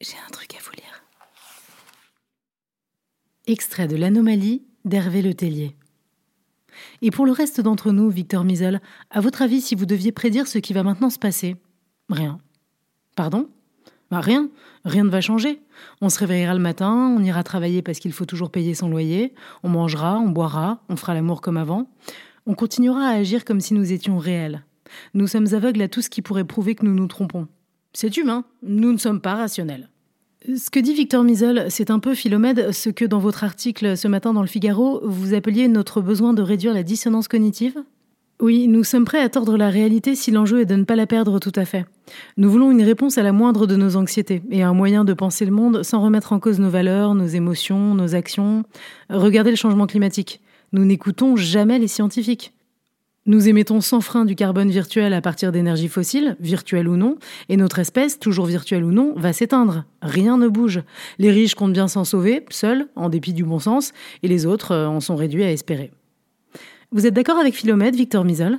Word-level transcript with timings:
J'ai 0.00 0.16
un 0.24 0.30
truc 0.30 0.54
à 0.54 0.58
vous 0.62 0.70
lire. 0.76 1.02
Extrait 3.48 3.88
de 3.88 3.96
l'anomalie 3.96 4.62
d'Hervé 4.84 5.22
Le 5.22 5.34
Tellier. 5.34 5.74
Et 7.02 7.10
pour 7.10 7.26
le 7.26 7.32
reste 7.32 7.60
d'entre 7.60 7.90
nous, 7.90 8.08
Victor 8.08 8.44
Misel, 8.44 8.80
à 9.10 9.20
votre 9.20 9.42
avis, 9.42 9.60
si 9.60 9.74
vous 9.74 9.86
deviez 9.86 10.12
prédire 10.12 10.46
ce 10.46 10.58
qui 10.58 10.72
va 10.72 10.84
maintenant 10.84 11.10
se 11.10 11.18
passer 11.18 11.56
Rien. 12.10 12.38
Pardon? 13.16 13.48
Bah 14.12 14.20
Rien. 14.20 14.48
Rien 14.84 15.02
ne 15.02 15.10
va 15.10 15.20
changer. 15.20 15.60
On 16.00 16.10
se 16.10 16.20
réveillera 16.20 16.54
le 16.54 16.60
matin, 16.60 16.94
on 17.18 17.24
ira 17.24 17.42
travailler 17.42 17.82
parce 17.82 17.98
qu'il 17.98 18.12
faut 18.12 18.24
toujours 18.24 18.52
payer 18.52 18.74
son 18.74 18.88
loyer, 18.88 19.34
on 19.64 19.68
mangera, 19.68 20.20
on 20.20 20.28
boira, 20.28 20.80
on 20.88 20.94
fera 20.94 21.12
l'amour 21.12 21.40
comme 21.40 21.56
avant. 21.56 21.90
On 22.46 22.54
continuera 22.54 23.08
à 23.08 23.14
agir 23.14 23.44
comme 23.44 23.60
si 23.60 23.74
nous 23.74 23.92
étions 23.92 24.18
réels. 24.18 24.64
Nous 25.14 25.26
sommes 25.26 25.52
aveugles 25.54 25.82
à 25.82 25.88
tout 25.88 26.02
ce 26.02 26.08
qui 26.08 26.22
pourrait 26.22 26.44
prouver 26.44 26.76
que 26.76 26.86
nous 26.86 26.94
nous 26.94 27.08
trompons. 27.08 27.48
C'est 27.92 28.16
humain, 28.16 28.44
nous 28.62 28.92
ne 28.92 28.98
sommes 28.98 29.20
pas 29.20 29.34
rationnels. 29.34 29.88
Ce 30.56 30.70
que 30.70 30.78
dit 30.78 30.94
Victor 30.94 31.24
Misel, 31.24 31.66
c'est 31.68 31.90
un 31.90 31.98
peu, 31.98 32.14
Philomède, 32.14 32.70
ce 32.72 32.90
que 32.90 33.04
dans 33.04 33.18
votre 33.18 33.44
article 33.44 33.96
ce 33.96 34.06
matin 34.06 34.32
dans 34.32 34.40
le 34.40 34.46
Figaro, 34.46 35.00
vous 35.02 35.34
appeliez 35.34 35.66
notre 35.68 36.00
besoin 36.00 36.32
de 36.32 36.42
réduire 36.42 36.74
la 36.74 36.84
dissonance 36.84 37.26
cognitive 37.26 37.82
Oui, 38.40 38.68
nous 38.68 38.84
sommes 38.84 39.04
prêts 39.04 39.20
à 39.20 39.28
tordre 39.28 39.56
la 39.56 39.68
réalité 39.68 40.14
si 40.14 40.30
l'enjeu 40.30 40.60
est 40.60 40.64
de 40.64 40.76
ne 40.76 40.84
pas 40.84 40.96
la 40.96 41.06
perdre 41.06 41.40
tout 41.40 41.52
à 41.56 41.64
fait. 41.64 41.86
Nous 42.36 42.50
voulons 42.50 42.70
une 42.70 42.82
réponse 42.82 43.18
à 43.18 43.22
la 43.22 43.32
moindre 43.32 43.66
de 43.66 43.74
nos 43.74 43.96
anxiétés 43.96 44.42
et 44.50 44.62
un 44.62 44.74
moyen 44.74 45.04
de 45.04 45.12
penser 45.12 45.44
le 45.44 45.50
monde 45.50 45.82
sans 45.82 46.00
remettre 46.00 46.32
en 46.32 46.38
cause 46.38 46.60
nos 46.60 46.70
valeurs, 46.70 47.14
nos 47.14 47.26
émotions, 47.26 47.94
nos 47.94 48.14
actions. 48.14 48.62
Regardez 49.10 49.50
le 49.50 49.56
changement 49.56 49.86
climatique. 49.86 50.40
Nous 50.72 50.84
n'écoutons 50.84 51.34
jamais 51.34 51.80
les 51.80 51.88
scientifiques. 51.88 52.52
Nous 53.28 53.46
émettons 53.46 53.82
sans 53.82 54.00
frein 54.00 54.24
du 54.24 54.34
carbone 54.34 54.70
virtuel 54.70 55.12
à 55.12 55.20
partir 55.20 55.52
d'énergies 55.52 55.88
fossiles, 55.88 56.34
virtuelles 56.40 56.88
ou 56.88 56.96
non, 56.96 57.18
et 57.50 57.58
notre 57.58 57.78
espèce, 57.78 58.18
toujours 58.18 58.46
virtuelle 58.46 58.82
ou 58.84 58.90
non, 58.90 59.12
va 59.16 59.34
s'éteindre. 59.34 59.84
Rien 60.00 60.38
ne 60.38 60.48
bouge. 60.48 60.80
Les 61.18 61.30
riches 61.30 61.54
comptent 61.54 61.74
bien 61.74 61.88
s'en 61.88 62.04
sauver, 62.04 62.46
seuls, 62.48 62.88
en 62.96 63.10
dépit 63.10 63.34
du 63.34 63.44
bon 63.44 63.58
sens, 63.58 63.92
et 64.22 64.28
les 64.28 64.46
autres 64.46 64.72
euh, 64.72 64.88
en 64.88 65.00
sont 65.00 65.14
réduits 65.14 65.44
à 65.44 65.52
espérer. 65.52 65.92
Vous 66.90 67.06
êtes 67.06 67.12
d'accord 67.12 67.36
avec 67.36 67.52
Philomètre, 67.52 67.98
Victor 67.98 68.24
Misol 68.24 68.56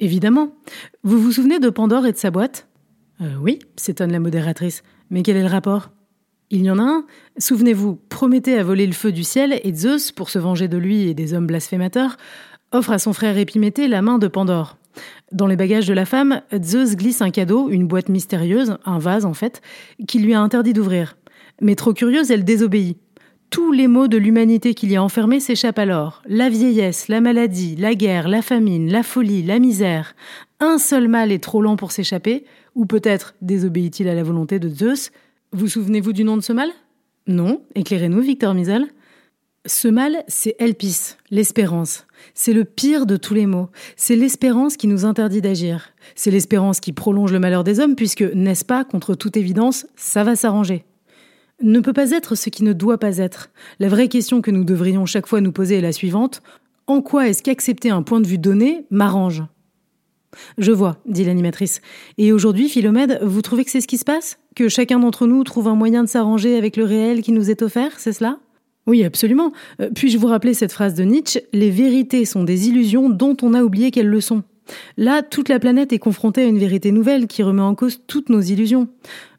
Évidemment. 0.00 0.54
Vous 1.02 1.18
vous 1.18 1.32
souvenez 1.32 1.58
de 1.58 1.70
Pandore 1.70 2.04
et 2.04 2.12
de 2.12 2.18
sa 2.18 2.30
boîte? 2.30 2.68
Euh, 3.22 3.36
Oui, 3.40 3.58
s'étonne 3.76 4.12
la 4.12 4.20
modératrice. 4.20 4.82
Mais 5.08 5.22
quel 5.22 5.38
est 5.38 5.42
le 5.42 5.48
rapport? 5.48 5.92
Il 6.50 6.62
y 6.62 6.70
en 6.70 6.78
a 6.78 6.82
un. 6.82 7.06
Souvenez-vous, 7.38 7.96
Prométhée 8.10 8.58
a 8.58 8.62
volé 8.62 8.86
le 8.86 8.92
feu 8.92 9.12
du 9.12 9.24
ciel 9.24 9.58
et 9.64 9.72
Zeus, 9.72 10.12
pour 10.12 10.28
se 10.28 10.38
venger 10.38 10.68
de 10.68 10.76
lui 10.76 11.08
et 11.08 11.14
des 11.14 11.32
hommes 11.32 11.46
blasphémateurs, 11.46 12.18
offre 12.74 12.92
à 12.92 12.98
son 12.98 13.12
frère 13.12 13.38
Épiméthée 13.38 13.88
la 13.88 14.02
main 14.02 14.18
de 14.18 14.28
Pandore. 14.28 14.76
Dans 15.32 15.46
les 15.46 15.56
bagages 15.56 15.86
de 15.86 15.94
la 15.94 16.04
femme, 16.04 16.42
Zeus 16.62 16.96
glisse 16.96 17.22
un 17.22 17.30
cadeau, 17.30 17.70
une 17.70 17.86
boîte 17.86 18.08
mystérieuse, 18.08 18.76
un 18.84 18.98
vase 18.98 19.24
en 19.24 19.34
fait, 19.34 19.62
qui 20.06 20.18
lui 20.18 20.34
a 20.34 20.40
interdit 20.40 20.72
d'ouvrir. 20.72 21.16
Mais 21.60 21.76
trop 21.76 21.92
curieuse, 21.92 22.30
elle 22.30 22.44
désobéit. 22.44 22.98
Tous 23.50 23.70
les 23.70 23.86
maux 23.86 24.08
de 24.08 24.16
l'humanité 24.16 24.74
qu'il 24.74 24.90
y 24.90 24.96
a 24.96 25.02
enfermés 25.02 25.38
s'échappent 25.38 25.78
alors. 25.78 26.22
La 26.26 26.48
vieillesse, 26.48 27.06
la 27.08 27.20
maladie, 27.20 27.76
la 27.76 27.94
guerre, 27.94 28.28
la 28.28 28.42
famine, 28.42 28.90
la 28.90 29.04
folie, 29.04 29.44
la 29.44 29.60
misère. 29.60 30.16
Un 30.58 30.78
seul 30.78 31.06
mal 31.06 31.30
est 31.30 31.42
trop 31.42 31.62
lent 31.62 31.76
pour 31.76 31.92
s'échapper, 31.92 32.44
ou 32.74 32.86
peut-être 32.86 33.34
désobéit-il 33.40 34.08
à 34.08 34.14
la 34.14 34.24
volonté 34.24 34.58
de 34.58 34.68
Zeus. 34.68 35.12
Vous 35.52 35.68
souvenez-vous 35.68 36.12
du 36.12 36.24
nom 36.24 36.36
de 36.36 36.42
ce 36.42 36.52
mal? 36.52 36.70
Non, 37.28 37.62
éclairez-nous, 37.76 38.20
Victor 38.20 38.54
Misel. 38.54 38.88
Ce 39.66 39.88
mal, 39.88 40.24
c'est 40.28 40.56
Elpis, 40.58 41.16
l'espérance. 41.30 42.06
C'est 42.34 42.52
le 42.52 42.66
pire 42.66 43.06
de 43.06 43.16
tous 43.16 43.32
les 43.32 43.46
maux. 43.46 43.70
C'est 43.96 44.14
l'espérance 44.14 44.76
qui 44.76 44.86
nous 44.86 45.06
interdit 45.06 45.40
d'agir. 45.40 45.94
C'est 46.14 46.30
l'espérance 46.30 46.80
qui 46.80 46.92
prolonge 46.92 47.32
le 47.32 47.38
malheur 47.38 47.64
des 47.64 47.80
hommes, 47.80 47.96
puisque, 47.96 48.20
n'est-ce 48.20 48.66
pas, 48.66 48.84
contre 48.84 49.14
toute 49.14 49.38
évidence, 49.38 49.86
ça 49.96 50.22
va 50.22 50.36
s'arranger. 50.36 50.84
Ne 51.62 51.80
peut 51.80 51.94
pas 51.94 52.10
être 52.10 52.34
ce 52.34 52.50
qui 52.50 52.62
ne 52.62 52.74
doit 52.74 52.98
pas 52.98 53.16
être. 53.16 53.48
La 53.78 53.88
vraie 53.88 54.08
question 54.08 54.42
que 54.42 54.50
nous 54.50 54.64
devrions 54.64 55.06
chaque 55.06 55.26
fois 55.26 55.40
nous 55.40 55.52
poser 55.52 55.76
est 55.76 55.80
la 55.80 55.92
suivante. 55.92 56.42
En 56.86 57.00
quoi 57.00 57.28
est-ce 57.28 57.42
qu'accepter 57.42 57.88
un 57.88 58.02
point 58.02 58.20
de 58.20 58.26
vue 58.26 58.36
donné 58.36 58.84
m'arrange? 58.90 59.44
Je 60.58 60.72
vois, 60.72 60.98
dit 61.06 61.24
l'animatrice. 61.24 61.80
Et 62.18 62.32
aujourd'hui, 62.32 62.68
Philomède, 62.68 63.18
vous 63.22 63.40
trouvez 63.40 63.64
que 63.64 63.70
c'est 63.70 63.80
ce 63.80 63.88
qui 63.88 63.96
se 63.96 64.04
passe? 64.04 64.36
Que 64.54 64.68
chacun 64.68 64.98
d'entre 64.98 65.26
nous 65.26 65.42
trouve 65.42 65.68
un 65.68 65.74
moyen 65.74 66.04
de 66.04 66.08
s'arranger 66.08 66.58
avec 66.58 66.76
le 66.76 66.84
réel 66.84 67.22
qui 67.22 67.32
nous 67.32 67.50
est 67.50 67.62
offert, 67.62 67.98
c'est 67.98 68.12
cela? 68.12 68.40
Oui, 68.86 69.02
absolument. 69.04 69.52
Euh, 69.80 69.90
puis-je 69.94 70.18
vous 70.18 70.26
rappeler 70.26 70.54
cette 70.54 70.72
phrase 70.72 70.94
de 70.94 71.04
Nietzsche 71.04 71.40
Les 71.52 71.70
vérités 71.70 72.24
sont 72.24 72.44
des 72.44 72.68
illusions 72.68 73.08
dont 73.08 73.36
on 73.42 73.54
a 73.54 73.62
oublié 73.62 73.90
qu'elles 73.90 74.08
le 74.08 74.20
sont. 74.20 74.42
Là, 74.96 75.22
toute 75.22 75.48
la 75.48 75.58
planète 75.58 75.92
est 75.92 75.98
confrontée 75.98 76.42
à 76.42 76.46
une 76.46 76.58
vérité 76.58 76.92
nouvelle 76.92 77.26
qui 77.26 77.42
remet 77.42 77.62
en 77.62 77.74
cause 77.74 78.00
toutes 78.06 78.28
nos 78.28 78.40
illusions. 78.40 78.88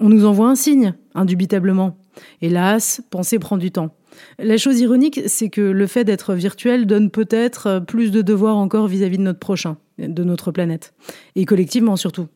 On 0.00 0.08
nous 0.08 0.26
envoie 0.26 0.48
un 0.48 0.54
signe, 0.54 0.94
indubitablement. 1.14 1.98
Hélas, 2.42 3.02
penser 3.10 3.38
prend 3.38 3.56
du 3.56 3.70
temps. 3.70 3.94
La 4.38 4.56
chose 4.56 4.80
ironique, 4.80 5.20
c'est 5.26 5.50
que 5.50 5.60
le 5.60 5.86
fait 5.86 6.04
d'être 6.04 6.34
virtuel 6.34 6.86
donne 6.86 7.10
peut-être 7.10 7.82
plus 7.86 8.10
de 8.10 8.22
devoirs 8.22 8.56
encore 8.56 8.88
vis-à-vis 8.88 9.16
-vis 9.16 9.18
de 9.18 9.24
notre 9.24 9.38
prochain, 9.38 9.76
de 9.98 10.24
notre 10.24 10.52
planète, 10.52 10.94
et 11.34 11.44
collectivement 11.44 11.96
surtout. 11.96 12.28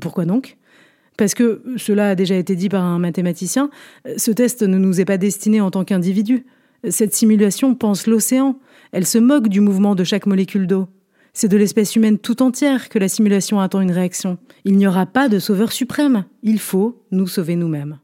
Pourquoi 0.00 0.24
donc? 0.24 0.56
Parce 1.16 1.34
que, 1.34 1.62
cela 1.76 2.10
a 2.10 2.14
déjà 2.14 2.36
été 2.36 2.56
dit 2.56 2.68
par 2.68 2.82
un 2.82 2.98
mathématicien, 2.98 3.70
ce 4.16 4.30
test 4.30 4.62
ne 4.62 4.78
nous 4.78 5.00
est 5.00 5.04
pas 5.04 5.18
destiné 5.18 5.60
en 5.60 5.70
tant 5.70 5.84
qu'individu. 5.84 6.46
Cette 6.88 7.14
simulation 7.14 7.74
pense 7.74 8.06
l'océan. 8.06 8.58
Elle 8.92 9.06
se 9.06 9.18
moque 9.18 9.48
du 9.48 9.60
mouvement 9.60 9.94
de 9.94 10.04
chaque 10.04 10.26
molécule 10.26 10.66
d'eau. 10.66 10.88
C'est 11.32 11.48
de 11.48 11.56
l'espèce 11.56 11.96
humaine 11.96 12.18
tout 12.18 12.42
entière 12.42 12.88
que 12.88 12.98
la 12.98 13.08
simulation 13.08 13.60
attend 13.60 13.80
une 13.80 13.92
réaction. 13.92 14.36
Il 14.64 14.76
n'y 14.76 14.86
aura 14.86 15.06
pas 15.06 15.28
de 15.28 15.38
sauveur 15.38 15.72
suprême. 15.72 16.24
Il 16.42 16.58
faut 16.58 17.02
nous 17.10 17.26
sauver 17.26 17.56
nous-mêmes. 17.56 17.98